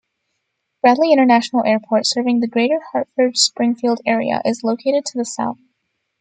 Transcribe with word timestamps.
Bradley 0.81 1.11
International 1.13 1.63
Airport, 1.63 2.07
serving 2.07 2.39
the 2.39 2.47
greater 2.47 2.81
Hartford-Springfield 2.91 3.99
area, 4.03 4.41
is 4.43 4.63
located 4.63 5.05
to 5.05 5.19
the 5.19 5.25
south. 5.25 5.59